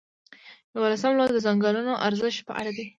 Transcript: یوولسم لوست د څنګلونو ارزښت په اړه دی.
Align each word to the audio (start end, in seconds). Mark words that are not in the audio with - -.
یوولسم 0.73 1.11
لوست 1.17 1.33
د 1.35 1.39
څنګلونو 1.47 1.93
ارزښت 2.07 2.41
په 2.47 2.53
اړه 2.59 2.71
دی. 2.77 2.85